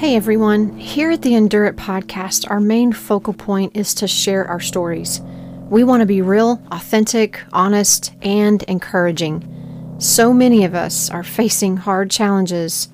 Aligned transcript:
Hey 0.00 0.16
everyone, 0.16 0.78
here 0.78 1.10
at 1.10 1.20
the 1.20 1.34
Endure 1.34 1.66
It 1.66 1.76
podcast, 1.76 2.50
our 2.50 2.58
main 2.58 2.90
focal 2.90 3.34
point 3.34 3.76
is 3.76 3.92
to 3.96 4.08
share 4.08 4.46
our 4.46 4.58
stories. 4.58 5.20
We 5.68 5.84
want 5.84 6.00
to 6.00 6.06
be 6.06 6.22
real, 6.22 6.62
authentic, 6.72 7.42
honest, 7.52 8.14
and 8.22 8.62
encouraging. 8.62 9.96
So 9.98 10.32
many 10.32 10.64
of 10.64 10.74
us 10.74 11.10
are 11.10 11.22
facing 11.22 11.76
hard 11.76 12.10
challenges. 12.10 12.88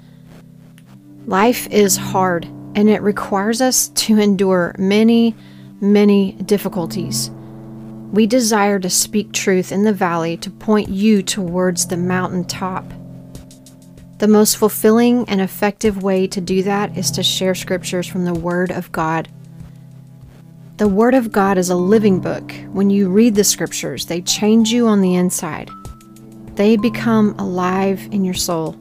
Life 1.26 1.68
is 1.68 1.96
hard, 1.96 2.46
and 2.74 2.90
it 2.90 3.02
requires 3.02 3.60
us 3.60 3.86
to 3.90 4.18
endure 4.18 4.74
many, 4.76 5.36
many 5.80 6.32
difficulties. 6.32 7.30
We 8.10 8.26
desire 8.26 8.80
to 8.80 8.90
speak 8.90 9.30
truth 9.30 9.70
in 9.70 9.84
the 9.84 9.92
valley 9.92 10.36
to 10.38 10.50
point 10.50 10.88
you 10.88 11.22
towards 11.22 11.86
the 11.86 11.96
mountaintop. 11.96 12.92
The 14.18 14.28
most 14.28 14.56
fulfilling 14.56 15.28
and 15.28 15.42
effective 15.42 16.02
way 16.02 16.26
to 16.28 16.40
do 16.40 16.62
that 16.62 16.96
is 16.96 17.10
to 17.12 17.22
share 17.22 17.54
scriptures 17.54 18.06
from 18.06 18.24
the 18.24 18.32
Word 18.32 18.70
of 18.70 18.90
God. 18.90 19.28
The 20.78 20.88
Word 20.88 21.12
of 21.12 21.30
God 21.30 21.58
is 21.58 21.68
a 21.68 21.76
living 21.76 22.20
book. 22.20 22.50
When 22.72 22.88
you 22.88 23.10
read 23.10 23.34
the 23.34 23.44
scriptures, 23.44 24.06
they 24.06 24.22
change 24.22 24.70
you 24.70 24.86
on 24.86 25.02
the 25.02 25.14
inside, 25.14 25.68
they 26.54 26.78
become 26.78 27.34
alive 27.38 28.08
in 28.10 28.24
your 28.24 28.34
soul. 28.34 28.72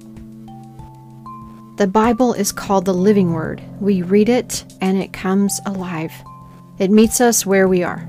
The 1.78 1.88
Bible 1.88 2.34
is 2.34 2.54
called 2.54 2.86
the 2.86 2.94
living 2.94 3.34
Word. 3.34 3.62
We 3.82 4.04
read 4.04 4.30
it 4.30 4.64
and 4.80 4.98
it 4.98 5.12
comes 5.12 5.60
alive. 5.66 6.14
It 6.80 6.92
meets 6.92 7.20
us 7.20 7.46
where 7.46 7.68
we 7.68 7.84
are. 7.84 8.08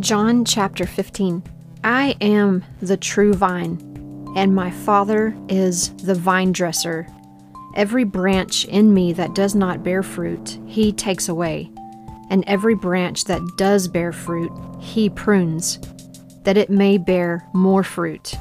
John 0.00 0.46
chapter 0.46 0.86
15 0.86 1.42
I 1.84 2.16
am 2.22 2.64
the 2.80 2.96
true 2.96 3.34
vine 3.34 3.93
and 4.34 4.54
my 4.54 4.70
Father 4.70 5.36
is 5.48 5.90
the 5.96 6.14
vine 6.14 6.52
dresser. 6.52 7.06
Every 7.76 8.04
branch 8.04 8.64
in 8.66 8.94
me 8.94 9.12
that 9.14 9.34
does 9.34 9.54
not 9.54 9.82
bear 9.82 10.02
fruit, 10.02 10.58
he 10.66 10.92
takes 10.92 11.28
away, 11.28 11.70
and 12.30 12.44
every 12.46 12.74
branch 12.74 13.24
that 13.24 13.42
does 13.56 13.88
bear 13.88 14.12
fruit, 14.12 14.52
he 14.80 15.10
prunes, 15.10 15.78
that 16.44 16.56
it 16.56 16.70
may 16.70 16.98
bear 16.98 17.48
more 17.52 17.82
fruit. 17.82 18.34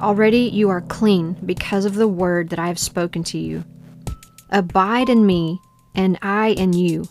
Already 0.00 0.42
you 0.42 0.68
are 0.70 0.80
clean 0.82 1.36
because 1.44 1.84
of 1.84 1.94
the 1.94 2.08
word 2.08 2.50
that 2.50 2.58
I 2.58 2.68
have 2.68 2.78
spoken 2.78 3.24
to 3.24 3.38
you. 3.38 3.64
Abide 4.50 5.08
in 5.08 5.26
me, 5.26 5.60
and 5.94 6.18
I 6.22 6.48
in 6.48 6.72
you. 6.72 7.08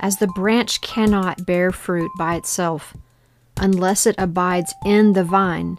As 0.00 0.18
the 0.18 0.28
branch 0.28 0.80
cannot 0.80 1.44
bear 1.44 1.72
fruit 1.72 2.10
by 2.16 2.36
itself, 2.36 2.96
unless 3.56 4.06
it 4.06 4.14
abides 4.16 4.72
in 4.84 5.12
the 5.12 5.24
vine, 5.24 5.78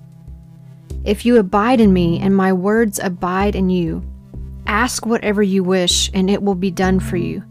If 1.03 1.25
you 1.25 1.37
abide 1.37 1.81
in 1.81 1.93
me 1.93 2.19
and 2.19 2.35
my 2.35 2.53
words 2.53 2.99
abide 2.99 3.55
in 3.55 3.69
you, 3.69 4.03
ask 4.67 5.05
whatever 5.05 5.41
you 5.41 5.63
wish 5.63 6.11
and 6.13 6.29
it 6.29 6.43
will 6.43 6.55
be 6.55 6.71
done 6.71 6.99
for 6.99 7.17
you. 7.17 7.43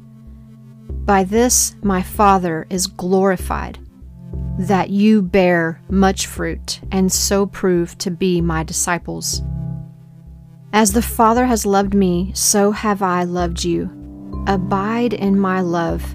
By 0.89 1.25
this 1.25 1.75
my 1.83 2.03
Father 2.03 2.67
is 2.71 2.87
glorified, 2.87 3.79
that 4.59 4.91
you 4.91 5.23
bear 5.23 5.83
much 5.89 6.27
fruit 6.27 6.81
and 6.93 7.11
so 7.11 7.47
prove 7.47 7.99
to 7.99 8.11
be 8.11 8.41
my 8.41 8.63
disciples. 8.63 9.43
As 10.73 10.93
the 10.93 11.03
Father 11.03 11.47
has 11.47 11.67
loved 11.67 11.95
me, 11.95 12.31
so 12.35 12.71
have 12.71 13.03
I 13.03 13.25
loved 13.25 13.65
you. 13.65 13.91
Abide 14.47 15.13
in 15.13 15.39
my 15.39 15.61
love. 15.61 16.15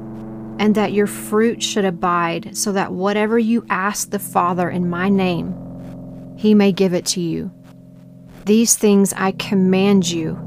and 0.61 0.75
that 0.75 0.93
your 0.93 1.07
fruit 1.07 1.63
should 1.63 1.85
abide, 1.85 2.55
so 2.55 2.71
that 2.71 2.93
whatever 2.93 3.39
you 3.39 3.65
ask 3.71 4.11
the 4.11 4.19
Father 4.19 4.69
in 4.69 4.87
my 4.87 5.09
name, 5.09 5.55
he 6.37 6.53
may 6.53 6.71
give 6.71 6.93
it 6.93 7.03
to 7.03 7.19
you. 7.19 7.51
These 8.45 8.75
things 8.75 9.11
I 9.13 9.31
command 9.31 10.07
you, 10.07 10.39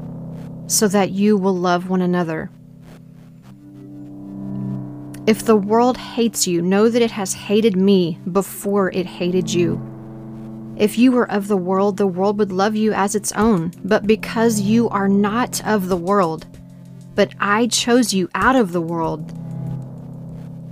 so 0.67 0.87
that 0.87 1.11
you 1.11 1.35
will 1.35 1.53
love 1.53 1.89
one 1.89 2.01
another. 2.01 2.49
If 5.27 5.43
the 5.43 5.57
world 5.57 5.97
hates 5.97 6.47
you, 6.47 6.61
know 6.61 6.87
that 6.87 7.01
it 7.01 7.11
has 7.11 7.33
hated 7.33 7.75
me 7.75 8.17
before 8.31 8.89
it 8.93 9.05
hated 9.05 9.53
you. 9.53 9.81
If 10.77 10.97
you 10.97 11.11
were 11.11 11.29
of 11.29 11.49
the 11.49 11.57
world, 11.57 11.97
the 11.97 12.07
world 12.07 12.39
would 12.39 12.53
love 12.53 12.77
you 12.77 12.93
as 12.93 13.15
its 13.15 13.33
own. 13.33 13.73
But 13.83 14.07
because 14.07 14.61
you 14.61 14.87
are 14.89 15.09
not 15.09 15.61
of 15.65 15.89
the 15.89 15.97
world, 15.97 16.47
but 17.15 17.33
I 17.37 17.67
chose 17.67 18.13
you 18.13 18.29
out 18.33 18.55
of 18.55 18.71
the 18.71 18.81
world, 18.81 19.41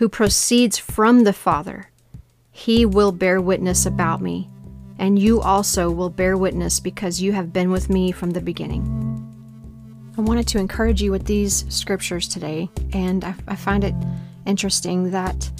who 0.00 0.08
proceeds 0.08 0.78
from 0.78 1.24
the 1.24 1.32
Father, 1.32 1.90
he 2.50 2.86
will 2.86 3.12
bear 3.12 3.38
witness 3.38 3.84
about 3.84 4.22
me, 4.22 4.48
and 4.98 5.18
you 5.18 5.42
also 5.42 5.90
will 5.90 6.08
bear 6.08 6.38
witness 6.38 6.80
because 6.80 7.20
you 7.20 7.32
have 7.32 7.52
been 7.52 7.70
with 7.70 7.90
me 7.90 8.10
from 8.10 8.30
the 8.30 8.40
beginning. 8.40 8.82
I 10.16 10.22
wanted 10.22 10.48
to 10.48 10.58
encourage 10.58 11.02
you 11.02 11.10
with 11.10 11.26
these 11.26 11.66
scriptures 11.68 12.26
today, 12.26 12.70
and 12.94 13.22
I, 13.22 13.34
I 13.46 13.56
find 13.56 13.84
it 13.84 13.94
interesting 14.46 15.10
that 15.10 15.50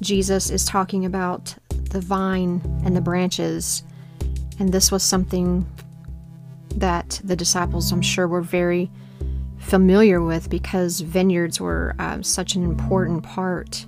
Jesus 0.00 0.50
is 0.50 0.64
talking 0.64 1.04
about 1.04 1.54
the 1.68 2.00
vine 2.00 2.60
and 2.84 2.96
the 2.96 3.00
branches. 3.00 3.84
And 4.58 4.72
this 4.72 4.90
was 4.90 5.04
something 5.04 5.64
that 6.74 7.20
the 7.22 7.36
disciples, 7.36 7.92
I'm 7.92 8.02
sure, 8.02 8.26
were 8.26 8.42
very 8.42 8.90
familiar 9.64 10.20
with 10.20 10.50
because 10.50 11.00
vineyards 11.00 11.60
were 11.60 11.94
uh, 11.98 12.22
such 12.22 12.54
an 12.54 12.62
important 12.62 13.22
part 13.22 13.86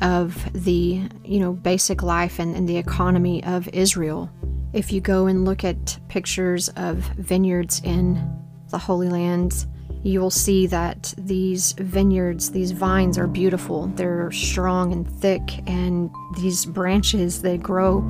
of 0.00 0.48
the 0.52 1.02
you 1.24 1.40
know 1.40 1.52
basic 1.52 2.02
life 2.02 2.38
and, 2.38 2.54
and 2.54 2.68
the 2.68 2.76
economy 2.76 3.42
of 3.44 3.68
Israel. 3.68 4.30
If 4.72 4.92
you 4.92 5.00
go 5.00 5.26
and 5.26 5.44
look 5.44 5.64
at 5.64 5.98
pictures 6.08 6.68
of 6.70 6.98
vineyards 7.16 7.80
in 7.82 8.42
the 8.70 8.78
Holy 8.78 9.08
Land, 9.08 9.66
you 10.02 10.20
will 10.20 10.30
see 10.30 10.66
that 10.66 11.14
these 11.16 11.72
vineyards, 11.72 12.50
these 12.50 12.72
vines 12.72 13.16
are 13.18 13.26
beautiful. 13.26 13.86
They're 13.88 14.30
strong 14.32 14.92
and 14.92 15.08
thick, 15.20 15.42
and 15.66 16.10
these 16.36 16.66
branches 16.66 17.42
that 17.42 17.62
grow 17.62 18.04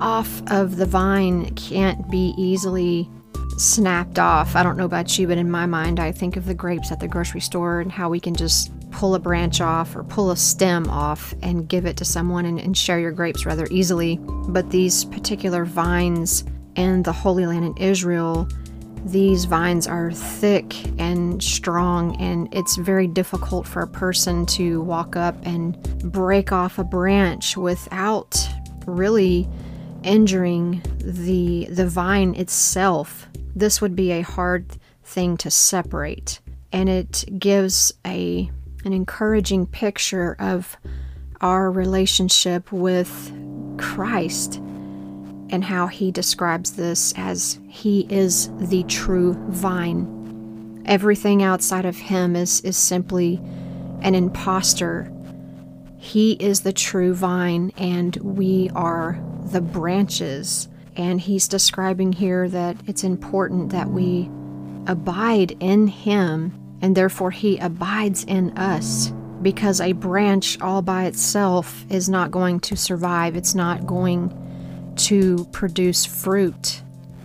off 0.00 0.42
of 0.50 0.76
the 0.76 0.86
vine 0.86 1.54
can't 1.54 2.10
be 2.10 2.34
easily 2.36 3.08
snapped 3.58 4.18
off. 4.18 4.54
I 4.56 4.62
don't 4.62 4.76
know 4.76 4.84
about 4.84 5.18
you, 5.18 5.26
but 5.26 5.38
in 5.38 5.50
my 5.50 5.66
mind, 5.66 6.00
I 6.00 6.12
think 6.12 6.36
of 6.36 6.46
the 6.46 6.54
grapes 6.54 6.92
at 6.92 7.00
the 7.00 7.08
grocery 7.08 7.40
store 7.40 7.80
and 7.80 7.90
how 7.90 8.08
we 8.08 8.20
can 8.20 8.34
just 8.34 8.72
pull 8.90 9.14
a 9.14 9.18
branch 9.18 9.60
off 9.60 9.94
or 9.96 10.04
pull 10.04 10.30
a 10.30 10.36
stem 10.36 10.88
off 10.88 11.34
and 11.42 11.68
give 11.68 11.84
it 11.84 11.96
to 11.98 12.04
someone 12.04 12.44
and, 12.44 12.58
and 12.60 12.76
share 12.76 13.00
your 13.00 13.12
grapes 13.12 13.44
rather 13.44 13.66
easily. 13.70 14.18
But 14.48 14.70
these 14.70 15.04
particular 15.04 15.64
vines 15.64 16.44
in 16.76 17.02
the 17.02 17.12
Holy 17.12 17.46
Land 17.46 17.64
in 17.64 17.76
Israel, 17.76 18.48
these 19.04 19.44
vines 19.44 19.86
are 19.86 20.12
thick 20.12 20.74
and 21.00 21.42
strong, 21.42 22.16
and 22.20 22.52
it's 22.54 22.76
very 22.76 23.06
difficult 23.06 23.66
for 23.66 23.82
a 23.82 23.88
person 23.88 24.46
to 24.46 24.82
walk 24.82 25.16
up 25.16 25.36
and 25.44 25.80
break 26.12 26.52
off 26.52 26.78
a 26.78 26.84
branch 26.84 27.56
without 27.56 28.38
really 28.86 29.48
injuring 30.08 30.82
the 30.98 31.66
the 31.70 31.86
vine 31.86 32.34
itself 32.34 33.28
this 33.58 33.80
would 33.80 33.96
be 33.96 34.12
a 34.12 34.22
hard 34.22 34.76
thing 35.02 35.36
to 35.38 35.50
separate. 35.50 36.40
And 36.72 36.88
it 36.88 37.24
gives 37.38 37.92
a 38.06 38.50
an 38.84 38.92
encouraging 38.92 39.66
picture 39.66 40.36
of 40.38 40.76
our 41.40 41.70
relationship 41.70 42.70
with 42.70 43.32
Christ 43.76 44.56
and 45.50 45.64
how 45.64 45.88
he 45.88 46.12
describes 46.12 46.72
this 46.72 47.12
as 47.16 47.58
he 47.68 48.06
is 48.08 48.50
the 48.58 48.84
true 48.84 49.34
vine. 49.48 50.82
Everything 50.86 51.42
outside 51.42 51.84
of 51.84 51.96
him 51.96 52.36
is, 52.36 52.60
is 52.60 52.76
simply 52.76 53.40
an 54.02 54.14
impostor. 54.14 55.12
He 55.96 56.32
is 56.32 56.60
the 56.60 56.72
true 56.72 57.14
vine, 57.14 57.72
and 57.76 58.16
we 58.16 58.70
are 58.74 59.20
the 59.52 59.60
branches. 59.60 60.68
And 60.96 61.20
he's 61.20 61.48
describing 61.48 62.12
here 62.12 62.48
that 62.48 62.76
it's 62.86 63.04
important 63.04 63.70
that 63.70 63.90
we 63.90 64.28
abide 64.86 65.56
in 65.60 65.86
him 65.86 66.58
and 66.80 66.96
therefore 66.96 67.30
he 67.30 67.58
abides 67.58 68.24
in 68.24 68.56
us 68.56 69.12
because 69.42 69.80
a 69.80 69.92
branch 69.92 70.60
all 70.60 70.82
by 70.82 71.04
itself 71.04 71.84
is 71.90 72.08
not 72.08 72.30
going 72.30 72.60
to 72.60 72.76
survive. 72.76 73.36
It's 73.36 73.54
not 73.54 73.86
going 73.86 74.34
to 74.96 75.44
produce 75.52 76.04
fruit. 76.04 76.82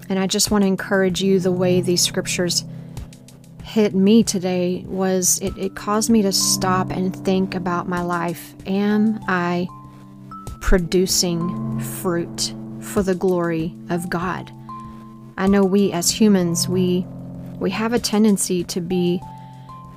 And 0.10 0.20
I 0.20 0.28
just 0.28 0.52
want 0.52 0.64
to 0.64 0.68
encourage 0.68 1.24
you 1.24 1.40
the 1.40 1.52
way 1.52 1.82
these 1.82 2.02
scriptures 2.02 2.66
hit 3.64 3.96
me 3.96 4.22
today 4.22 4.86
was 4.88 5.40
it, 5.40 5.58
it 5.58 5.76
caused 5.76 6.10
me 6.10 6.22
to 6.22 6.32
stop 6.32 6.92
and 6.92 7.16
think 7.26 7.56
about 7.56 7.88
my 7.88 8.02
life. 8.02 8.54
Am 8.68 9.20
I 9.28 9.68
producing 10.64 11.80
fruit? 11.80 12.54
for 12.84 13.02
the 13.02 13.16
glory 13.16 13.76
of 13.90 14.10
God. 14.10 14.52
I 15.38 15.48
know 15.48 15.64
we 15.64 15.92
as 15.92 16.12
humans, 16.12 16.68
we 16.68 17.06
we 17.60 17.72
have 17.72 17.94
a 17.94 18.00
tendency 18.00 18.64
to 18.66 18.82
be 18.82 19.22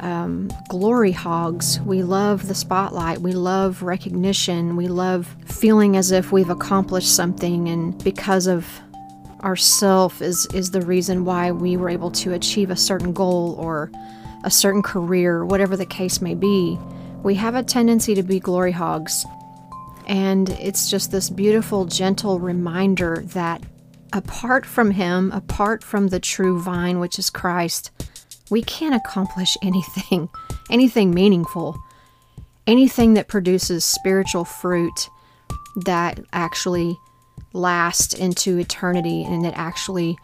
um, 0.01 0.51
glory 0.69 1.11
hogs. 1.13 1.81
We 1.81 2.03
love 2.03 2.49
the 2.49 2.55
spotlight. 2.55 3.19
We 3.19 3.33
love 3.33 3.83
recognition. 3.83 4.77
We 4.77 4.89
love 4.89 5.35
feeling 5.47 5.97
as 5.97 6.13
if 6.13 6.33
we've 6.33 6.51
accomplished 6.51 7.15
something, 7.15 7.69
and 7.69 8.03
because 8.05 8.47
of 8.47 8.67
ourself 9.43 10.23
is 10.23 10.47
is 10.55 10.71
the 10.71 10.83
reason 10.83 11.25
why 11.25 11.51
we 11.51 11.77
were 11.77 11.91
able 11.91 12.11
to 12.11 12.33
achieve 12.33 12.71
a 12.71 12.77
certain 12.77 13.13
goal 13.13 13.57
or 13.59 13.91
a 14.45 14.51
certain 14.51 14.83
career, 14.83 15.45
whatever 15.45 15.77
the 15.77 15.87
case 15.87 16.21
may 16.21 16.35
be. 16.35 16.79
We 17.23 17.35
have 17.35 17.57
a 17.57 17.63
tendency 17.63 18.15
to 18.15 18.23
be 18.23 18.39
glory 18.39 18.71
hogs, 18.71 19.27
and 20.07 20.51
it's 20.51 20.91
just 20.91 21.11
this 21.11 21.31
beautiful, 21.31 21.85
gentle 21.85 22.39
reminder 22.39 23.23
that 23.29 23.63
apart 24.13 24.65
from 24.65 24.93
Him, 24.93 25.33
apart 25.33 25.83
from 25.83 26.09
the 26.09 26.21
true 26.21 26.61
vine, 26.61 27.01
which 27.01 27.19
is 27.19 27.31
Christ, 27.31 27.91
we 28.51 28.63
can't 28.63 28.95
accomplish 28.95 29.57
anything, 29.63 30.29
anything 30.71 31.13
meaningful, 31.13 31.77
anything 32.67 33.15
that 33.15 33.29
produces 33.29 33.85
spiritual 33.85 34.45
fruit 34.45 35.09
that 35.85 36.21
actually 36.33 36.97
lasts 37.53 38.15
into 38.15 38.59
eternity 38.59 39.25
and 39.25 39.45
that 39.45 39.55
actually 39.57 40.17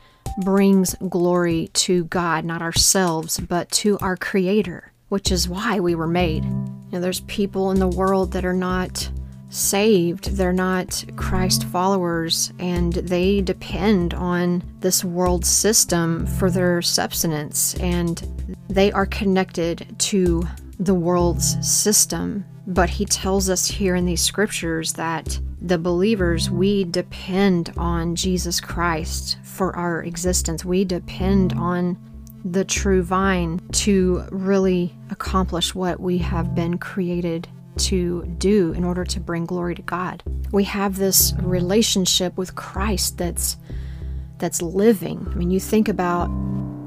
brings 0.45 0.95
glory 1.09 1.69
to 1.75 2.05
God, 2.05 2.45
not 2.45 2.63
ourselves, 2.63 3.39
but 3.39 3.71
to 3.71 3.99
our 3.99 4.17
Creator, 4.17 4.93
which 5.09 5.31
is 5.33 5.49
why 5.49 5.81
we 5.81 5.95
were 5.95 6.07
made. 6.07 6.45
You 6.45 6.93
know, 6.93 7.01
there's 7.01 7.21
people 7.21 7.71
in 7.71 7.79
the 7.79 7.89
world 7.89 8.33
that 8.33 8.45
are 8.45 8.55
not 8.55 9.11
saved. 9.53 10.37
They're 10.37 10.53
not 10.53 11.05
Christ 11.17 11.65
followers 11.65 12.53
and 12.59 12.95
they 12.95 13.41
depend 13.41 14.15
on 14.15 14.63
this 14.81 15.05
world 15.05 15.45
system 15.45 16.27
for 16.27 16.51
their 16.51 16.83
subsistence 16.83 17.75
and 17.75 18.57
they 18.69 18.91
are 18.93 19.07
connected 19.07 19.95
to 19.99 20.45
the 20.81 20.95
world's 20.95 21.57
system. 21.67 22.45
But 22.67 22.91
he 22.91 23.05
tells 23.05 23.51
us 23.51 23.67
here 23.67 23.95
in 23.95 24.07
these 24.07 24.23
scriptures 24.23 24.95
that 24.95 25.39
the 25.61 25.79
believers, 25.79 26.51
we 26.51 26.85
depend 26.85 27.73
on 27.77 28.17
Jesus 28.17 28.61
Christ 28.61 29.39
for 29.45 29.77
our 29.77 30.03
existence. 30.03 30.65
We 30.65 30.85
depend 30.85 31.53
on 31.53 31.97
the 32.45 32.65
true 32.65 33.03
vine 33.03 33.61
to 33.71 34.25
really 34.31 34.93
accomplish 35.11 35.75
what 35.75 36.01
we 36.01 36.19
have 36.19 36.55
been 36.55 36.79
created 36.79 37.49
to 37.77 38.25
do 38.39 38.73
in 38.73 38.85
order 38.85 39.05
to 39.05 39.21
bring 39.21 39.47
glory 39.47 39.75
to 39.75 39.83
God. 39.83 40.23
We 40.53 40.65
have 40.65 40.97
this 40.97 41.33
relationship 41.41 42.37
with 42.37 42.55
Christ 42.55 43.19
that's 43.19 43.57
that's 44.39 44.61
living. 44.61 45.27
I 45.31 45.35
mean, 45.35 45.51
you 45.51 45.61
think 45.61 45.89
about 45.89 46.29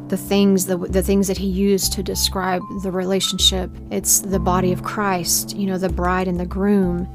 the 0.09 0.17
things 0.17 0.65
the, 0.65 0.77
the 0.77 1.01
things 1.01 1.27
that 1.27 1.37
he 1.37 1.47
used 1.47 1.93
to 1.93 2.03
describe 2.03 2.61
the 2.83 2.91
relationship. 2.91 3.71
It's 3.91 4.19
the 4.19 4.39
body 4.39 4.71
of 4.71 4.83
Christ, 4.83 5.55
you 5.55 5.65
know, 5.65 5.77
the 5.77 5.89
bride 5.89 6.27
and 6.27 6.39
the 6.39 6.45
groom. 6.45 7.07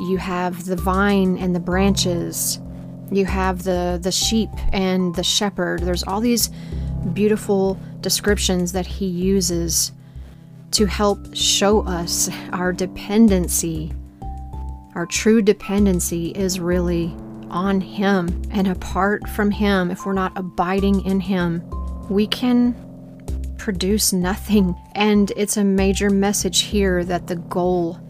You 0.00 0.18
have 0.18 0.66
the 0.66 0.76
vine 0.76 1.38
and 1.38 1.54
the 1.54 1.60
branches. 1.60 2.60
You 3.10 3.24
have 3.26 3.62
the 3.62 3.98
the 4.02 4.12
sheep 4.12 4.50
and 4.72 5.14
the 5.14 5.22
shepherd. 5.22 5.80
There's 5.80 6.02
all 6.02 6.20
these 6.20 6.50
beautiful 7.12 7.78
descriptions 8.00 8.72
that 8.72 8.86
he 8.86 9.06
uses 9.06 9.92
to 10.74 10.86
help 10.86 11.34
show 11.34 11.82
us 11.86 12.28
our 12.52 12.72
dependency. 12.72 13.92
Our 14.94 15.06
true 15.06 15.40
dependency 15.40 16.30
is 16.30 16.58
really 16.58 17.14
on 17.48 17.80
Him. 17.80 18.42
And 18.50 18.66
apart 18.68 19.28
from 19.30 19.52
Him, 19.52 19.90
if 19.90 20.04
we're 20.04 20.12
not 20.12 20.32
abiding 20.36 21.04
in 21.04 21.20
Him, 21.20 21.62
we 22.10 22.26
can 22.26 22.74
produce 23.56 24.12
nothing. 24.12 24.74
And 24.96 25.32
it's 25.36 25.56
a 25.56 25.64
major 25.64 26.10
message 26.10 26.62
here 26.62 27.04
that 27.04 27.28
the 27.28 27.36
goal 27.36 28.00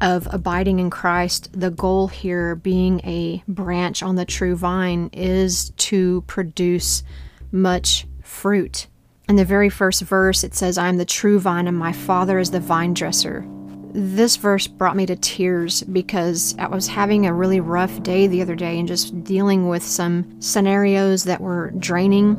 of 0.00 0.28
abiding 0.32 0.78
in 0.78 0.90
Christ, 0.90 1.50
the 1.58 1.70
goal 1.70 2.06
here 2.08 2.54
being 2.54 3.00
a 3.00 3.42
branch 3.48 4.02
on 4.02 4.14
the 4.14 4.24
true 4.24 4.54
vine, 4.54 5.10
is 5.12 5.70
to 5.70 6.22
produce 6.28 7.02
much 7.50 8.06
fruit. 8.22 8.86
In 9.26 9.36
the 9.36 9.44
very 9.44 9.70
first 9.70 10.02
verse, 10.02 10.44
it 10.44 10.54
says, 10.54 10.76
I 10.76 10.88
am 10.88 10.98
the 10.98 11.06
true 11.06 11.38
vine 11.38 11.66
and 11.66 11.78
my 11.78 11.92
father 11.92 12.38
is 12.38 12.50
the 12.50 12.60
vine 12.60 12.92
dresser. 12.92 13.46
This 13.94 14.36
verse 14.36 14.66
brought 14.66 14.96
me 14.96 15.06
to 15.06 15.16
tears 15.16 15.82
because 15.82 16.54
I 16.58 16.66
was 16.66 16.88
having 16.88 17.24
a 17.24 17.32
really 17.32 17.60
rough 17.60 18.02
day 18.02 18.26
the 18.26 18.42
other 18.42 18.54
day 18.54 18.78
and 18.78 18.86
just 18.86 19.24
dealing 19.24 19.66
with 19.66 19.82
some 19.82 20.42
scenarios 20.42 21.24
that 21.24 21.40
were 21.40 21.70
draining. 21.78 22.36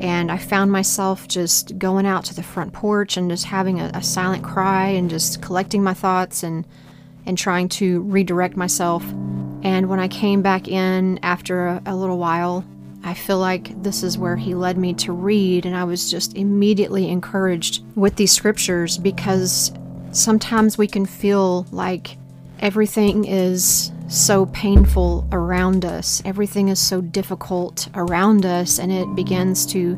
And 0.00 0.32
I 0.32 0.38
found 0.38 0.72
myself 0.72 1.28
just 1.28 1.76
going 1.78 2.06
out 2.06 2.24
to 2.26 2.34
the 2.34 2.42
front 2.42 2.72
porch 2.72 3.18
and 3.18 3.30
just 3.30 3.44
having 3.44 3.80
a, 3.80 3.90
a 3.92 4.02
silent 4.02 4.42
cry 4.42 4.86
and 4.86 5.10
just 5.10 5.42
collecting 5.42 5.82
my 5.82 5.92
thoughts 5.92 6.42
and, 6.42 6.66
and 7.26 7.36
trying 7.36 7.68
to 7.70 8.00
redirect 8.02 8.56
myself. 8.56 9.04
And 9.62 9.90
when 9.90 10.00
I 10.00 10.08
came 10.08 10.40
back 10.40 10.66
in 10.66 11.18
after 11.22 11.66
a, 11.66 11.82
a 11.84 11.96
little 11.96 12.18
while, 12.18 12.64
I 13.06 13.14
feel 13.14 13.38
like 13.38 13.80
this 13.84 14.02
is 14.02 14.18
where 14.18 14.34
he 14.34 14.56
led 14.56 14.76
me 14.76 14.92
to 14.94 15.12
read, 15.12 15.64
and 15.64 15.76
I 15.76 15.84
was 15.84 16.10
just 16.10 16.34
immediately 16.36 17.08
encouraged 17.08 17.84
with 17.94 18.16
these 18.16 18.32
scriptures 18.32 18.98
because 18.98 19.72
sometimes 20.10 20.76
we 20.76 20.88
can 20.88 21.06
feel 21.06 21.66
like 21.70 22.18
everything 22.58 23.24
is 23.24 23.92
so 24.08 24.46
painful 24.46 25.24
around 25.30 25.84
us. 25.84 26.20
Everything 26.24 26.66
is 26.66 26.80
so 26.80 27.00
difficult 27.00 27.88
around 27.94 28.44
us, 28.44 28.80
and 28.80 28.90
it 28.90 29.14
begins 29.14 29.66
to 29.66 29.94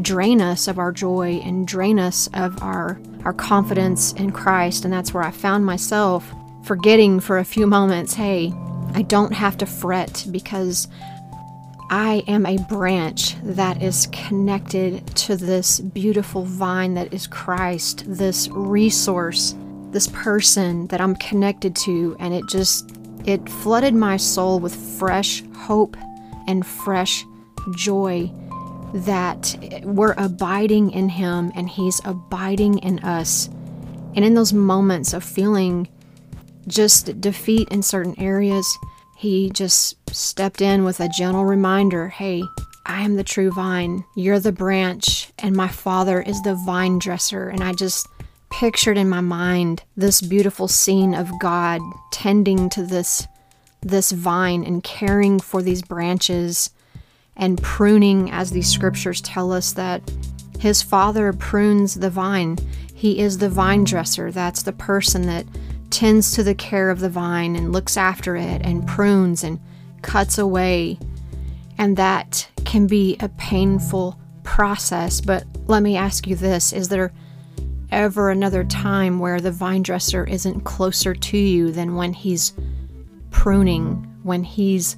drain 0.00 0.40
us 0.40 0.66
of 0.66 0.78
our 0.78 0.92
joy 0.92 1.42
and 1.44 1.68
drain 1.68 1.98
us 1.98 2.26
of 2.32 2.62
our, 2.62 2.98
our 3.26 3.34
confidence 3.34 4.14
in 4.14 4.30
Christ. 4.30 4.86
And 4.86 4.94
that's 4.94 5.12
where 5.12 5.24
I 5.24 5.30
found 5.30 5.66
myself 5.66 6.32
forgetting 6.64 7.20
for 7.20 7.36
a 7.36 7.44
few 7.44 7.66
moments 7.66 8.14
hey, 8.14 8.54
I 8.94 9.02
don't 9.02 9.34
have 9.34 9.58
to 9.58 9.66
fret 9.66 10.26
because 10.30 10.88
I 11.88 12.24
am 12.26 12.46
a 12.46 12.58
branch 12.68 13.36
that 13.42 13.80
is 13.80 14.08
connected 14.08 15.06
to 15.18 15.36
this 15.36 15.78
beautiful 15.78 16.42
vine 16.42 16.94
that 16.94 17.14
is 17.14 17.28
Christ, 17.28 18.04
this 18.08 18.48
resource, 18.48 19.54
this 19.92 20.08
person 20.08 20.88
that 20.88 21.00
I'm 21.00 21.14
connected 21.16 21.76
to. 21.76 22.16
And 22.18 22.34
it 22.34 22.44
just, 22.48 22.90
it 23.24 23.48
flooded 23.48 23.94
my 23.94 24.16
soul 24.16 24.58
with 24.58 24.74
fresh 24.74 25.44
hope 25.54 25.96
and 26.48 26.66
fresh 26.66 27.24
joy 27.76 28.32
that 28.92 29.56
we're 29.84 30.14
abiding 30.14 30.90
in 30.90 31.08
Him 31.08 31.52
and 31.54 31.68
He's 31.68 32.00
abiding 32.04 32.78
in 32.78 32.98
us. 33.00 33.48
And 34.16 34.24
in 34.24 34.34
those 34.34 34.52
moments 34.52 35.12
of 35.12 35.22
feeling 35.22 35.88
just 36.66 37.20
defeat 37.20 37.68
in 37.68 37.82
certain 37.82 38.18
areas, 38.18 38.66
he 39.16 39.50
just 39.50 39.96
stepped 40.16 40.62
in 40.62 40.84
with 40.84 40.98
a 41.00 41.08
gentle 41.08 41.44
reminder 41.44 42.08
hey, 42.08 42.42
I 42.86 43.02
am 43.02 43.16
the 43.16 43.24
true 43.24 43.50
vine, 43.50 44.04
you're 44.14 44.40
the 44.40 44.52
branch, 44.52 45.30
and 45.38 45.54
my 45.54 45.68
father 45.68 46.22
is 46.22 46.40
the 46.42 46.54
vine 46.54 46.98
dresser. 46.98 47.48
And 47.48 47.62
I 47.62 47.72
just 47.72 48.06
pictured 48.50 48.96
in 48.96 49.08
my 49.08 49.20
mind 49.20 49.82
this 49.96 50.22
beautiful 50.22 50.68
scene 50.68 51.14
of 51.14 51.30
God 51.40 51.80
tending 52.12 52.70
to 52.70 52.84
this 52.84 53.26
this 53.82 54.10
vine 54.10 54.64
and 54.64 54.82
caring 54.82 55.38
for 55.38 55.62
these 55.62 55.82
branches 55.82 56.70
and 57.36 57.62
pruning 57.62 58.30
as 58.30 58.50
these 58.50 58.68
scriptures 58.68 59.20
tell 59.20 59.52
us 59.52 59.72
that 59.74 60.02
his 60.58 60.82
father 60.82 61.32
prunes 61.32 61.94
the 61.94 62.10
vine. 62.10 62.56
He 62.94 63.20
is 63.20 63.38
the 63.38 63.50
vine 63.50 63.84
dresser. 63.84 64.32
That's 64.32 64.62
the 64.62 64.72
person 64.72 65.26
that 65.26 65.44
tends 65.90 66.32
to 66.32 66.42
the 66.42 66.54
care 66.54 66.90
of 66.90 67.00
the 67.00 67.10
vine 67.10 67.54
and 67.54 67.72
looks 67.72 67.96
after 67.96 68.34
it 68.34 68.62
and 68.64 68.88
prunes 68.88 69.44
and 69.44 69.60
cuts 70.02 70.38
away. 70.38 70.98
And 71.78 71.96
that 71.96 72.48
can 72.64 72.86
be 72.86 73.16
a 73.20 73.28
painful 73.30 74.18
process. 74.42 75.20
But 75.20 75.44
let 75.66 75.82
me 75.82 75.96
ask 75.96 76.26
you 76.26 76.36
this 76.36 76.72
Is 76.72 76.88
there 76.88 77.12
ever 77.90 78.30
another 78.30 78.64
time 78.64 79.18
where 79.18 79.40
the 79.40 79.50
vine 79.50 79.82
dresser 79.82 80.24
isn't 80.24 80.62
closer 80.62 81.14
to 81.14 81.38
you 81.38 81.70
than 81.70 81.94
when 81.94 82.12
he's 82.12 82.52
pruning, 83.30 83.94
when 84.22 84.42
he's 84.42 84.96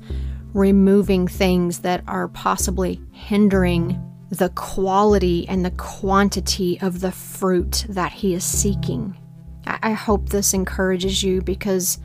removing 0.54 1.28
things 1.28 1.80
that 1.80 2.02
are 2.06 2.28
possibly 2.28 3.00
hindering 3.12 4.02
the 4.30 4.48
quality 4.50 5.46
and 5.48 5.64
the 5.64 5.70
quantity 5.72 6.80
of 6.80 7.00
the 7.00 7.12
fruit 7.12 7.84
that 7.88 8.12
he 8.12 8.34
is 8.34 8.44
seeking? 8.44 9.16
I 9.66 9.92
hope 9.92 10.28
this 10.28 10.54
encourages 10.54 11.22
you 11.22 11.42
because 11.42 11.98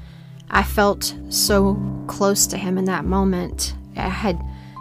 I 0.54 0.62
felt 0.62 1.16
so 1.30 1.82
close 2.08 2.46
to 2.48 2.58
him 2.58 2.78
in 2.78 2.86
that 2.86 3.06
moment. 3.06 3.74
I 3.98 4.08
had 4.08 4.40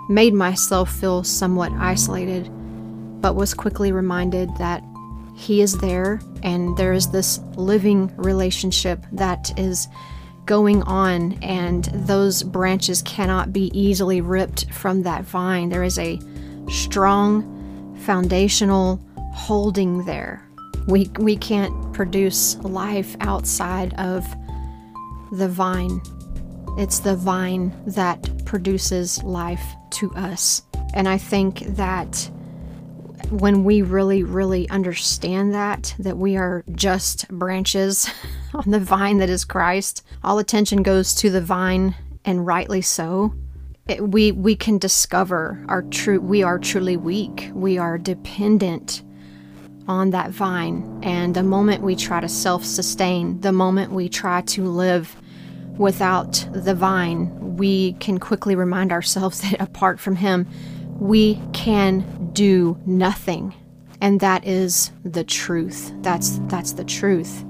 made 0.09 0.35
myself 0.35 0.93
feel 0.93 1.25
somewhat 1.25 1.73
isolated, 1.73 2.50
but 3.23 3.37
was 3.37 3.55
quickly 3.55 3.91
reminded 3.91 4.55
that 4.59 4.85
he 5.35 5.62
is 5.62 5.79
there 5.79 6.21
and 6.43 6.76
there 6.76 6.93
is 6.93 7.11
this 7.11 7.38
living 7.57 8.12
relationship 8.17 9.07
that 9.12 9.59
is 9.59 9.88
going 10.45 10.83
on, 10.83 11.33
and 11.41 11.85
those 12.07 12.43
branches 12.43 13.00
cannot 13.02 13.52
be 13.52 13.71
easily 13.73 14.21
ripped 14.21 14.71
from 14.73 15.02
that 15.05 15.25
vine. 15.25 15.71
There 15.71 15.85
is 15.85 15.99
a 15.99 16.21
strong 16.69 17.97
foundational 18.05 19.00
holding 19.33 20.05
there 20.05 20.47
we, 20.87 21.11
we 21.19 21.37
can't 21.37 21.93
produce 21.93 22.57
life 22.59 23.17
outside 23.21 23.95
of 23.95 24.26
the 25.33 25.49
vine. 25.49 26.01
It's 26.79 27.01
the 27.01 27.17
vine 27.17 27.75
that 27.87 28.45
produces 28.45 29.23
life 29.23 29.65
to 29.93 30.12
us. 30.15 30.62
And 30.95 31.09
I 31.09 31.19
think 31.19 31.61
that 31.77 32.31
when 33.31 33.65
we 33.65 33.81
really, 33.81 34.23
really 34.23 34.69
understand 34.69 35.55
that, 35.55 35.95
that 35.99 36.19
we 36.19 36.37
are 36.37 36.65
just 36.73 37.29
branches 37.29 38.09
on 38.55 38.71
the 38.71 38.81
vine 38.81 39.19
that 39.19 39.31
is 39.31 39.45
Christ, 39.45 40.05
all 40.23 40.39
attention 40.39 40.83
goes 40.83 41.15
to 41.17 41.31
the 41.31 41.41
vine, 41.41 41.95
and 42.25 42.47
rightly 42.47 42.83
so. 42.83 43.35
It, 43.89 44.07
we 44.07 44.31
we 44.31 44.55
can 44.55 44.79
discover 44.79 45.65
our 45.69 45.83
true. 45.83 46.21
We 46.21 46.43
are 46.43 46.59
truly 46.59 46.97
weak. 46.97 47.51
We 47.53 47.79
are 47.79 47.99
dependent 47.99 49.03
on 49.89 50.11
that 50.11 50.31
vine. 50.31 51.01
And 51.03 51.35
the 51.35 51.43
moment 51.43 51.83
we 51.83 51.97
try 51.97 52.21
to 52.21 52.29
self 52.29 52.65
sustain, 52.65 53.41
the 53.41 53.53
moment 53.53 53.93
we 53.93 54.09
try 54.09 54.43
to 54.43 54.65
live 54.65 55.17
without 55.79 56.47
the 56.52 56.75
vine, 56.75 57.57
we 57.57 57.95
can 57.95 58.19
quickly 58.19 58.55
remind 58.55 58.93
ourselves 58.93 59.41
that 59.50 59.61
apart 59.61 60.00
from 60.00 60.17
Him, 60.17 60.49
we 60.99 61.41
can 61.52 62.31
do 62.33 62.79
nothing. 62.87 63.55
And 64.00 64.21
that 64.21 64.45
is 64.47 64.91
the 65.05 65.25
truth. 65.25 65.93
That's, 66.02 66.41
that's 66.49 66.73
the 66.73 66.85
truth. 66.85 67.45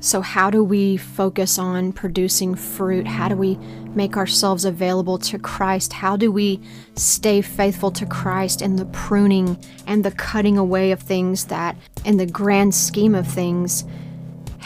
So, 0.00 0.20
how 0.20 0.48
do 0.48 0.62
we 0.62 0.96
focus 0.96 1.58
on 1.58 1.92
producing 1.92 2.54
fruit? 2.54 3.04
How 3.04 3.28
do 3.28 3.34
we 3.34 3.56
make 3.94 4.16
ourselves 4.16 4.64
available 4.64 5.18
to 5.18 5.40
Christ? 5.40 5.92
How 5.92 6.16
do 6.16 6.30
we 6.30 6.60
stay 6.94 7.40
faithful 7.40 7.90
to 7.92 8.06
Christ 8.06 8.62
in 8.62 8.76
the 8.76 8.84
pruning 8.86 9.58
and 9.88 10.04
the 10.04 10.12
cutting 10.12 10.56
away 10.56 10.92
of 10.92 11.00
things 11.00 11.46
that, 11.46 11.76
in 12.04 12.16
the 12.16 12.26
grand 12.26 12.76
scheme 12.76 13.16
of 13.16 13.26
things, 13.26 13.84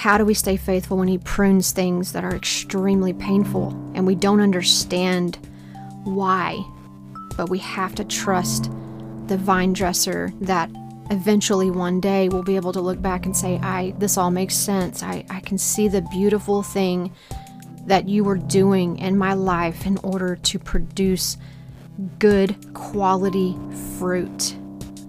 how 0.02 0.18
do 0.18 0.24
we 0.24 0.34
stay 0.34 0.56
faithful 0.56 0.96
when 0.96 1.06
He 1.06 1.18
prunes 1.18 1.70
things 1.70 2.10
that 2.10 2.24
are 2.24 2.34
extremely 2.34 3.12
painful 3.12 3.68
and 3.94 4.04
we 4.04 4.16
don't 4.16 4.40
understand 4.40 5.38
why? 6.02 6.60
But 7.36 7.50
we 7.50 7.60
have 7.60 7.94
to 7.94 8.04
trust 8.04 8.68
the 9.28 9.36
vine 9.36 9.72
dresser 9.72 10.32
that 10.40 10.68
eventually 11.10 11.70
one 11.70 12.00
day 12.00 12.28
we'll 12.28 12.42
be 12.42 12.56
able 12.56 12.72
to 12.72 12.80
look 12.80 13.00
back 13.00 13.26
and 13.26 13.36
say, 13.36 13.60
I 13.62 13.94
this 13.96 14.18
all 14.18 14.32
makes 14.32 14.56
sense. 14.56 15.04
I, 15.04 15.24
I 15.30 15.38
can 15.38 15.56
see 15.56 15.86
the 15.86 16.02
beautiful 16.02 16.64
thing 16.64 17.12
that 17.86 18.08
you 18.08 18.24
were 18.24 18.38
doing 18.38 18.98
in 18.98 19.16
my 19.16 19.34
life 19.34 19.86
in 19.86 19.98
order 19.98 20.34
to 20.34 20.58
produce 20.58 21.36
good 22.18 22.74
quality 22.74 23.56
fruit. 24.00 24.56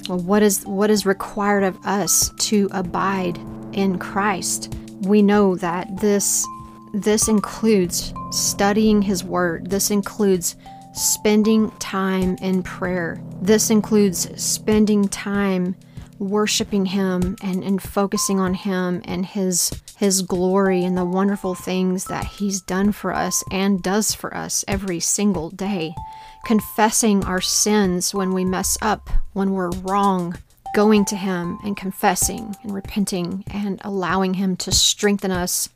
Well, 0.08 0.20
what 0.20 0.44
is 0.44 0.64
what 0.68 0.92
is 0.92 1.04
required 1.04 1.64
of 1.64 1.84
us 1.84 2.30
to 2.50 2.70
abide 2.72 3.40
in 3.72 3.98
Christ? 3.98 4.72
We 5.04 5.22
know 5.22 5.56
that 5.56 6.00
this 6.00 6.46
this 6.94 7.28
includes 7.28 8.14
studying 8.32 9.02
his 9.02 9.24
word. 9.24 9.70
This 9.70 9.90
includes 9.90 10.56
spending 10.94 11.72
time 11.80 12.38
in 12.42 12.62
prayer. 12.62 13.20
This 13.42 13.72
includes 13.72 14.30
spending 14.42 15.08
time 15.08 15.76
worshiping 16.20 16.86
him 16.86 17.36
and, 17.42 17.64
and 17.64 17.82
focusing 17.82 18.40
on 18.40 18.54
him 18.54 19.02
and 19.06 19.26
his 19.26 19.72
his 19.98 20.22
glory 20.22 20.84
and 20.84 20.98
the 20.98 21.06
wonderful 21.06 21.56
things 21.56 22.06
that 22.06 22.26
he's 22.26 22.62
done 22.62 22.92
for 22.92 23.14
us 23.14 23.44
and 23.52 23.82
does 23.82 24.14
for 24.14 24.36
us 24.36 24.66
every 24.68 25.00
single 25.00 25.50
day 25.50 25.94
confessing 26.46 27.24
our 27.26 27.42
sins 27.42 28.14
when 28.14 28.34
we 28.34 28.44
mess 28.44 28.78
up 28.82 29.10
when 29.34 29.52
we're 29.52 29.70
wrong 29.70 30.36
going 30.74 31.06
to 31.06 31.16
him 31.16 31.58
and 31.64 31.78
confessing 31.78 32.56
and 32.64 32.74
repenting 32.74 33.44
and 33.52 33.80
allowing 33.84 34.34
him 34.34 34.56
to 34.58 34.72
strengthen 34.72 35.32
us 35.32 35.70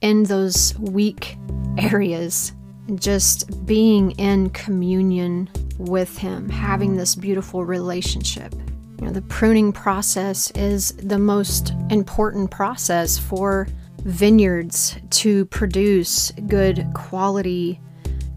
in 0.00 0.22
those 0.24 0.78
weak 0.78 1.36
areas 1.78 2.52
just 2.94 3.66
being 3.66 4.12
in 4.12 4.48
communion 4.50 5.50
with 5.78 6.18
him 6.18 6.48
having 6.48 6.96
this 6.96 7.14
beautiful 7.14 7.64
relationship 7.64 8.54
you 8.98 9.06
know, 9.06 9.12
the 9.12 9.22
pruning 9.22 9.72
process 9.72 10.50
is 10.52 10.92
the 10.92 11.18
most 11.18 11.74
important 11.90 12.50
process 12.50 13.18
for 13.18 13.68
vineyards 14.04 14.96
to 15.10 15.44
produce 15.46 16.30
good 16.46 16.86
quality 16.94 17.78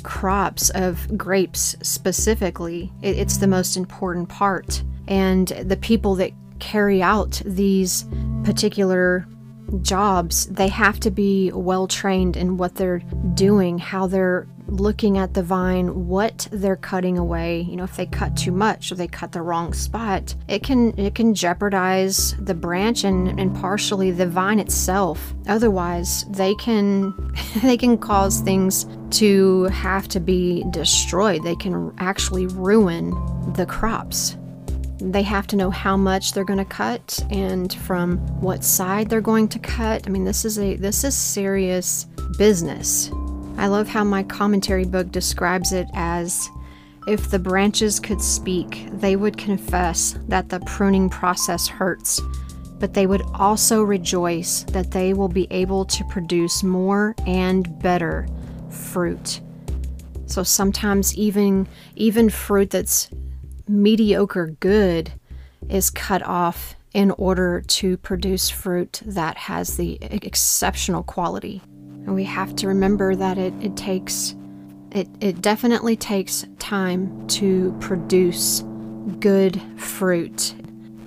crops 0.03 0.69
of 0.71 1.17
grapes 1.17 1.77
specifically. 1.81 2.91
It's 3.01 3.37
the 3.37 3.47
most 3.47 3.77
important 3.77 4.27
part. 4.27 4.83
And 5.09 5.47
the 5.47 5.77
people 5.77 6.15
that 6.15 6.31
carry 6.59 7.01
out 7.01 7.41
these 7.45 8.05
particular 8.43 9.27
jobs, 9.81 10.45
they 10.47 10.67
have 10.67 10.99
to 11.01 11.11
be 11.11 11.51
well 11.51 11.87
trained 11.87 12.37
in 12.37 12.57
what 12.57 12.75
they're 12.75 12.99
doing, 13.33 13.77
how 13.77 14.07
they're 14.07 14.47
looking 14.67 15.17
at 15.17 15.33
the 15.33 15.41
vine, 15.41 16.07
what 16.07 16.47
they're 16.51 16.75
cutting 16.75 17.17
away. 17.17 17.61
You 17.61 17.75
know, 17.75 17.83
if 17.83 17.95
they 17.95 18.05
cut 18.05 18.37
too 18.37 18.51
much 18.51 18.91
or 18.91 18.95
they 18.95 19.07
cut 19.07 19.31
the 19.31 19.41
wrong 19.41 19.73
spot, 19.73 20.35
it 20.47 20.63
can 20.63 20.97
it 20.97 21.15
can 21.15 21.33
jeopardize 21.33 22.35
the 22.39 22.53
branch 22.53 23.03
and, 23.03 23.39
and 23.39 23.55
partially 23.55 24.11
the 24.11 24.27
vine 24.27 24.59
itself. 24.59 25.33
Otherwise, 25.47 26.25
they 26.29 26.55
can 26.55 27.13
they 27.61 27.77
can 27.77 27.97
cause 27.97 28.41
things 28.41 28.85
to 29.11 29.63
have 29.65 30.07
to 30.09 30.19
be 30.19 30.63
destroyed. 30.69 31.43
They 31.43 31.55
can 31.55 31.93
actually 31.97 32.47
ruin 32.47 33.11
the 33.53 33.65
crops. 33.65 34.37
They 35.01 35.23
have 35.23 35.47
to 35.47 35.55
know 35.55 35.69
how 35.69 35.95
much 35.95 36.33
they're 36.33 36.43
going 36.43 36.59
to 36.59 36.65
cut 36.65 37.19
and 37.29 37.73
from 37.73 38.17
what 38.41 38.63
side 38.63 39.09
they're 39.09 39.21
going 39.21 39.47
to 39.49 39.59
cut. 39.59 40.05
I 40.05 40.09
mean, 40.09 40.25
this 40.25 40.43
is 40.45 40.59
a 40.59 40.75
this 40.75 41.03
is 41.03 41.15
serious 41.15 42.05
business. 42.37 43.09
I 43.57 43.67
love 43.67 43.87
how 43.87 44.03
my 44.03 44.23
commentary 44.23 44.85
book 44.85 45.11
describes 45.11 45.73
it 45.73 45.87
as 45.93 46.49
if 47.07 47.31
the 47.31 47.39
branches 47.39 47.99
could 47.99 48.21
speak, 48.21 48.87
they 48.91 49.15
would 49.15 49.37
confess 49.37 50.17
that 50.27 50.49
the 50.49 50.59
pruning 50.61 51.09
process 51.09 51.67
hurts, 51.67 52.21
but 52.77 52.93
they 52.93 53.07
would 53.07 53.23
also 53.33 53.81
rejoice 53.81 54.63
that 54.71 54.91
they 54.91 55.13
will 55.13 55.27
be 55.27 55.47
able 55.49 55.85
to 55.85 56.03
produce 56.05 56.61
more 56.61 57.15
and 57.25 57.79
better 57.79 58.27
fruit. 58.69 59.41
So 60.25 60.43
sometimes 60.43 61.15
even 61.15 61.67
even 61.95 62.29
fruit 62.29 62.69
that's 62.69 63.09
mediocre 63.69 64.47
good 64.59 65.13
is 65.69 65.89
cut 65.89 66.23
off 66.23 66.75
in 66.93 67.11
order 67.11 67.61
to 67.61 67.97
produce 67.97 68.49
fruit 68.49 69.01
that 69.05 69.37
has 69.37 69.77
the 69.77 69.99
exceptional 70.01 71.03
quality. 71.03 71.61
And 72.05 72.15
we 72.15 72.23
have 72.23 72.55
to 72.57 72.67
remember 72.67 73.15
that 73.15 73.37
it, 73.37 73.53
it 73.61 73.77
takes, 73.77 74.35
it, 74.91 75.07
it 75.21 75.41
definitely 75.41 75.95
takes 75.95 76.45
time 76.57 77.27
to 77.27 77.77
produce 77.79 78.63
good 79.19 79.61
fruit. 79.77 80.55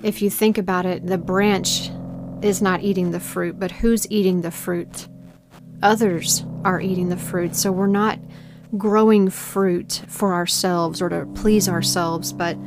If 0.01 0.21
you 0.21 0.29
think 0.29 0.57
about 0.57 0.85
it, 0.85 1.05
the 1.05 1.17
branch 1.17 1.89
is 2.41 2.61
not 2.61 2.81
eating 2.81 3.11
the 3.11 3.19
fruit, 3.19 3.59
but 3.59 3.71
who's 3.71 4.09
eating 4.09 4.41
the 4.41 4.51
fruit? 4.51 5.07
Others 5.81 6.45
are 6.63 6.79
eating 6.79 7.09
the 7.09 7.17
fruit. 7.17 7.55
So 7.55 7.71
we're 7.71 7.87
not 7.87 8.19
growing 8.77 9.29
fruit 9.29 10.03
for 10.07 10.33
ourselves 10.33 11.01
or 11.01 11.09
to 11.09 11.25
please 11.35 11.69
ourselves, 11.69 12.33
but 12.33 12.57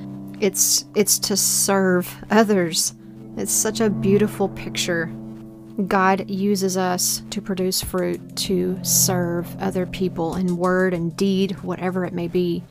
it's 0.41 0.85
it's 0.95 1.19
to 1.19 1.37
serve 1.37 2.15
others. 2.31 2.95
It's 3.37 3.53
such 3.53 3.81
a 3.81 3.91
beautiful 3.91 4.49
picture. 4.51 5.13
God 5.89 6.31
uses 6.31 6.77
us 6.77 7.23
to 7.31 7.43
produce 7.43 7.83
fruit 7.83 8.37
to 8.37 8.79
serve 8.83 9.55
other 9.61 9.85
people 9.85 10.37
in 10.37 10.57
word 10.57 10.95
and 10.95 11.15
deed, 11.17 11.61
whatever 11.63 12.05
it 12.07 12.15
may 12.15 12.29
be. 12.29 12.65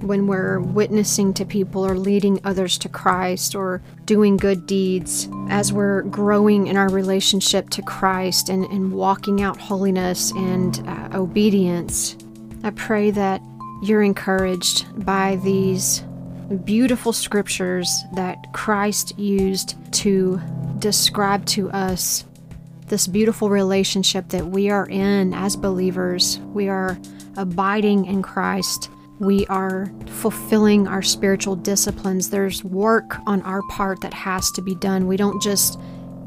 When 0.00 0.26
we're 0.26 0.58
witnessing 0.58 1.34
to 1.34 1.44
people 1.44 1.86
or 1.86 1.96
leading 1.96 2.40
others 2.42 2.76
to 2.78 2.88
Christ 2.88 3.54
or 3.54 3.82
doing 4.04 4.36
good 4.36 4.66
deeds, 4.66 5.28
as 5.48 5.72
we're 5.72 6.02
growing 6.02 6.66
in 6.66 6.76
our 6.76 6.88
relationship 6.88 7.70
to 7.70 7.82
Christ 7.82 8.48
and, 8.48 8.64
and 8.64 8.92
walking 8.92 9.42
out 9.42 9.60
holiness 9.60 10.32
and 10.32 10.82
uh, 10.88 11.10
obedience, 11.12 12.16
I 12.64 12.70
pray 12.70 13.10
that 13.10 13.42
you're 13.82 14.02
encouraged 14.02 15.04
by 15.04 15.36
these 15.42 16.04
beautiful 16.64 17.12
scriptures 17.12 18.04
that 18.14 18.52
Christ 18.52 19.18
used 19.18 19.76
to 19.94 20.40
describe 20.78 21.44
to 21.46 21.70
us 21.70 22.24
this 22.86 23.06
beautiful 23.06 23.48
relationship 23.48 24.28
that 24.28 24.46
we 24.46 24.70
are 24.70 24.86
in 24.88 25.34
as 25.34 25.56
believers. 25.56 26.38
We 26.52 26.68
are 26.68 26.98
abiding 27.36 28.04
in 28.04 28.22
Christ. 28.22 28.90
We 29.18 29.46
are 29.46 29.90
fulfilling 30.06 30.86
our 30.86 31.02
spiritual 31.02 31.56
disciplines. 31.56 32.30
There's 32.30 32.62
work 32.62 33.16
on 33.26 33.42
our 33.42 33.62
part 33.70 34.00
that 34.02 34.14
has 34.14 34.50
to 34.52 34.62
be 34.62 34.74
done. 34.76 35.06
We 35.08 35.16
don't 35.16 35.42
just 35.42 35.80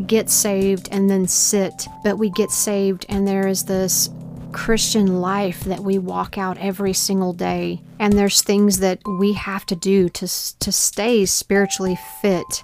get 0.07 0.29
saved 0.29 0.89
and 0.91 1.09
then 1.09 1.27
sit, 1.27 1.87
but 2.03 2.17
we 2.17 2.29
get 2.31 2.51
saved 2.51 3.05
and 3.07 3.27
there 3.27 3.47
is 3.47 3.63
this 3.63 4.09
Christian 4.55 5.19
life 5.19 5.65
that 5.65 5.81
we 5.81 5.99
walk 5.99 6.37
out 6.37 6.57
every 6.59 6.93
single 6.93 7.33
day. 7.33 7.81
And 7.99 8.13
there's 8.13 8.41
things 8.41 8.79
that 8.79 8.99
we 9.05 9.33
have 9.33 9.65
to 9.65 9.75
do 9.75 10.07
to, 10.07 10.27
to 10.59 10.71
stay 10.71 11.25
spiritually 11.25 11.99
fit. 12.21 12.63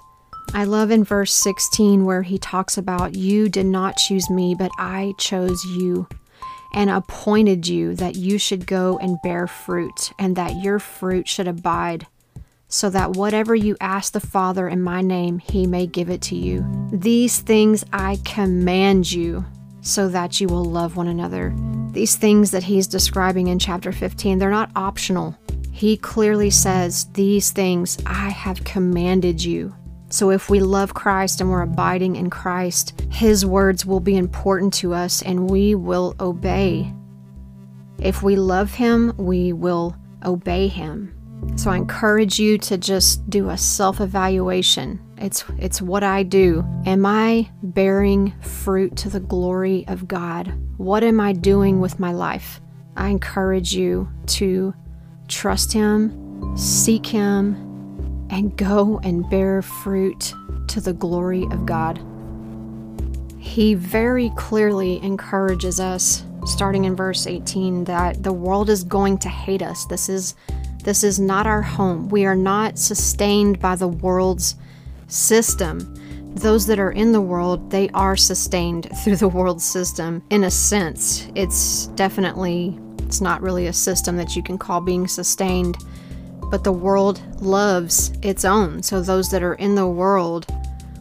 I 0.54 0.64
love 0.64 0.90
in 0.90 1.04
verse 1.04 1.34
16 1.34 2.06
where 2.06 2.22
he 2.22 2.38
talks 2.38 2.78
about, 2.78 3.14
You 3.14 3.50
did 3.50 3.66
not 3.66 3.98
choose 3.98 4.30
me, 4.30 4.54
but 4.54 4.70
I 4.78 5.12
chose 5.18 5.62
you 5.64 6.08
and 6.72 6.88
appointed 6.88 7.68
you 7.68 7.94
that 7.96 8.16
you 8.16 8.38
should 8.38 8.66
go 8.66 8.98
and 8.98 9.20
bear 9.22 9.46
fruit, 9.46 10.12
and 10.18 10.34
that 10.34 10.62
your 10.62 10.78
fruit 10.78 11.28
should 11.28 11.46
abide, 11.46 12.06
so 12.68 12.88
that 12.88 13.10
whatever 13.10 13.54
you 13.54 13.76
ask 13.82 14.14
the 14.14 14.20
Father 14.20 14.66
in 14.66 14.80
my 14.80 15.02
name, 15.02 15.38
he 15.40 15.66
may 15.66 15.86
give 15.86 16.08
it 16.08 16.22
to 16.22 16.36
you. 16.36 16.64
These 16.90 17.40
things 17.40 17.84
I 17.92 18.18
command 18.24 19.12
you 19.12 19.44
so 19.82 20.08
that 20.08 20.40
you 20.40 20.48
will 20.48 20.64
love 20.64 20.96
one 20.96 21.08
another. 21.08 21.54
These 21.90 22.16
things 22.16 22.50
that 22.52 22.62
he's 22.62 22.86
describing 22.86 23.48
in 23.48 23.58
chapter 23.58 23.92
15, 23.92 24.38
they're 24.38 24.50
not 24.50 24.70
optional. 24.74 25.36
He 25.70 25.96
clearly 25.96 26.48
says, 26.48 27.06
These 27.12 27.50
things 27.50 27.98
I 28.06 28.30
have 28.30 28.64
commanded 28.64 29.44
you. 29.44 29.74
So 30.08 30.30
if 30.30 30.48
we 30.48 30.60
love 30.60 30.94
Christ 30.94 31.40
and 31.40 31.50
we're 31.50 31.62
abiding 31.62 32.16
in 32.16 32.30
Christ, 32.30 33.00
his 33.10 33.44
words 33.44 33.84
will 33.84 34.00
be 34.00 34.16
important 34.16 34.72
to 34.74 34.94
us 34.94 35.22
and 35.22 35.50
we 35.50 35.74
will 35.74 36.14
obey. 36.20 36.92
If 37.98 38.22
we 38.22 38.36
love 38.36 38.74
him, 38.74 39.14
we 39.16 39.52
will 39.52 39.96
obey 40.24 40.68
him. 40.68 41.14
So 41.56 41.70
I 41.70 41.76
encourage 41.76 42.38
you 42.38 42.58
to 42.58 42.78
just 42.78 43.28
do 43.28 43.50
a 43.50 43.56
self-evaluation. 43.56 45.00
It's 45.18 45.44
it's 45.58 45.80
what 45.80 46.02
I 46.02 46.22
do. 46.22 46.64
Am 46.86 47.06
I 47.06 47.50
bearing 47.62 48.32
fruit 48.40 48.96
to 48.96 49.08
the 49.08 49.20
glory 49.20 49.86
of 49.88 50.08
God? 50.08 50.52
What 50.76 51.04
am 51.04 51.20
I 51.20 51.32
doing 51.32 51.80
with 51.80 52.00
my 52.00 52.12
life? 52.12 52.60
I 52.96 53.08
encourage 53.08 53.74
you 53.74 54.08
to 54.28 54.74
trust 55.28 55.72
him, 55.72 56.56
seek 56.56 57.06
him, 57.06 57.54
and 58.30 58.56
go 58.56 58.98
and 59.04 59.28
bear 59.30 59.62
fruit 59.62 60.34
to 60.68 60.80
the 60.80 60.92
glory 60.92 61.44
of 61.50 61.66
God. 61.66 62.00
He 63.38 63.74
very 63.74 64.30
clearly 64.36 65.02
encourages 65.02 65.80
us 65.80 66.24
starting 66.44 66.84
in 66.84 66.96
verse 66.96 67.26
18 67.26 67.84
that 67.84 68.22
the 68.22 68.32
world 68.32 68.70
is 68.70 68.82
going 68.84 69.18
to 69.18 69.28
hate 69.28 69.62
us. 69.62 69.84
This 69.86 70.08
is 70.08 70.34
this 70.82 71.04
is 71.04 71.20
not 71.20 71.46
our 71.46 71.62
home. 71.62 72.08
We 72.08 72.26
are 72.26 72.36
not 72.36 72.78
sustained 72.78 73.60
by 73.60 73.76
the 73.76 73.88
world's 73.88 74.56
system. 75.06 75.94
Those 76.34 76.66
that 76.66 76.78
are 76.78 76.92
in 76.92 77.12
the 77.12 77.20
world, 77.20 77.70
they 77.70 77.88
are 77.90 78.16
sustained 78.16 78.88
through 79.04 79.16
the 79.16 79.28
world 79.28 79.62
system 79.62 80.22
in 80.30 80.44
a 80.44 80.50
sense. 80.50 81.28
It's 81.34 81.86
definitely 81.88 82.78
it's 83.12 83.20
not 83.20 83.42
really 83.42 83.66
a 83.66 83.72
system 83.74 84.16
that 84.16 84.34
you 84.34 84.42
can 84.42 84.56
call 84.56 84.80
being 84.80 85.06
sustained, 85.06 85.76
but 86.50 86.64
the 86.64 86.72
world 86.72 87.20
loves 87.42 88.10
its 88.22 88.44
own. 88.44 88.82
So 88.82 89.02
those 89.02 89.30
that 89.30 89.42
are 89.42 89.54
in 89.54 89.74
the 89.74 89.86
world, 89.86 90.46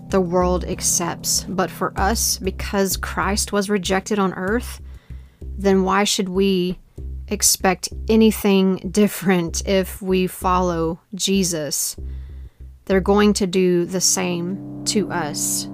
the 0.10 0.20
world 0.20 0.66
accepts. 0.66 1.46
But 1.46 1.72
for 1.72 1.98
us, 1.98 2.38
because 2.38 2.98
Christ 2.98 3.54
was 3.54 3.70
rejected 3.70 4.20
on 4.20 4.34
earth, 4.34 4.82
then 5.58 5.84
why 5.84 6.04
should 6.04 6.28
we 6.28 6.78
expect 7.32 7.90
anything 8.10 8.78
different 8.92 9.66
if 9.66 10.02
we 10.02 10.28
follow 10.28 11.00
Jesus. 11.16 11.96
They're 12.86 13.00
going 13.00 13.34
to 13.34 13.48
do 13.48 13.86
the 13.86 14.02
same 14.02 14.84
to 14.86 15.12
us. 15.12 15.68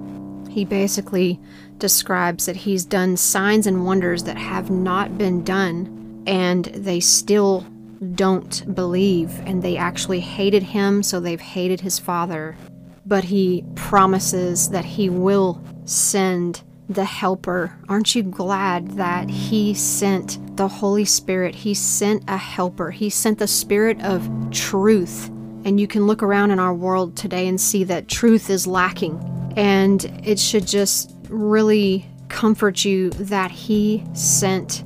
He 0.48 0.64
basically 0.64 1.40
describes 1.78 2.46
that 2.46 2.56
he's 2.56 2.84
done 2.84 3.16
signs 3.16 3.66
and 3.66 3.84
wonders 3.84 4.22
that 4.24 4.36
have 4.36 4.70
not 4.70 5.18
been 5.18 5.44
done, 5.44 6.22
and 6.26 6.64
they 6.66 7.00
still 7.00 7.66
don't 8.14 8.74
believe, 8.74 9.40
and 9.40 9.62
they 9.62 9.76
actually 9.76 10.20
hated 10.20 10.62
him, 10.62 11.02
so 11.02 11.18
they've 11.18 11.40
hated 11.40 11.80
his 11.80 11.98
father. 11.98 12.56
But 13.04 13.24
he 13.24 13.64
promises 13.74 14.68
that 14.70 14.84
he 14.84 15.10
will 15.10 15.62
send 15.84 16.62
the 16.88 17.04
helper. 17.04 17.76
Aren't 17.88 18.14
you 18.14 18.22
glad 18.22 18.92
that 18.92 19.28
he 19.28 19.74
sent 19.74 20.56
the 20.56 20.68
Holy 20.68 21.04
Spirit? 21.04 21.54
He 21.54 21.74
sent 21.74 22.24
a 22.28 22.36
helper. 22.36 22.90
He 22.90 23.10
sent 23.10 23.38
the 23.38 23.46
Spirit 23.46 24.02
of 24.02 24.28
truth. 24.50 25.28
And 25.64 25.78
you 25.78 25.86
can 25.86 26.06
look 26.06 26.22
around 26.22 26.50
in 26.50 26.58
our 26.58 26.72
world 26.72 27.16
today 27.16 27.46
and 27.46 27.60
see 27.60 27.84
that 27.84 28.08
truth 28.08 28.48
is 28.48 28.66
lacking. 28.66 29.52
And 29.56 30.04
it 30.24 30.38
should 30.38 30.66
just 30.66 31.14
really 31.28 32.06
comfort 32.28 32.84
you 32.84 33.10
that 33.10 33.50
he 33.50 34.04
sent 34.14 34.84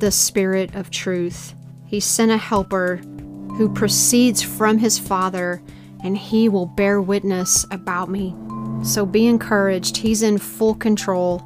the 0.00 0.10
Spirit 0.10 0.74
of 0.74 0.90
truth. 0.90 1.54
He 1.86 2.00
sent 2.00 2.30
a 2.30 2.36
helper 2.36 2.96
who 3.56 3.72
proceeds 3.72 4.42
from 4.42 4.78
his 4.78 4.98
Father, 4.98 5.62
and 6.02 6.16
he 6.16 6.48
will 6.48 6.66
bear 6.66 7.00
witness 7.00 7.64
about 7.70 8.10
me. 8.10 8.34
So 8.82 9.06
be 9.06 9.26
encouraged. 9.26 9.96
He's 9.96 10.22
in 10.22 10.38
full 10.38 10.74
control. 10.74 11.42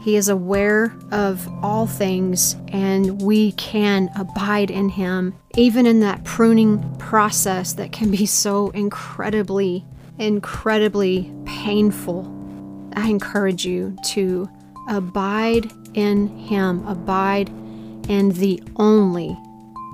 He 0.00 0.16
is 0.16 0.30
aware 0.30 0.96
of 1.12 1.46
all 1.62 1.86
things, 1.86 2.56
and 2.68 3.20
we 3.20 3.52
can 3.52 4.10
abide 4.16 4.70
in 4.70 4.88
Him, 4.88 5.34
even 5.56 5.84
in 5.84 6.00
that 6.00 6.24
pruning 6.24 6.96
process 6.96 7.74
that 7.74 7.92
can 7.92 8.10
be 8.10 8.24
so 8.24 8.70
incredibly, 8.70 9.84
incredibly 10.18 11.30
painful. 11.44 12.34
I 12.94 13.08
encourage 13.08 13.66
you 13.66 13.94
to 14.06 14.48
abide 14.88 15.70
in 15.92 16.28
Him, 16.28 16.86
abide 16.86 17.50
in 18.08 18.30
the 18.30 18.62
only 18.76 19.38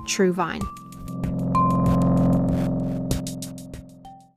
true 0.07 0.31
vine. 0.31 0.61